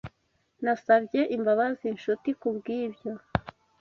Nasabye 0.63 1.21
imbabazi 1.35 1.85
Nshuti 1.97 2.29
kubwibyo. 2.39 3.11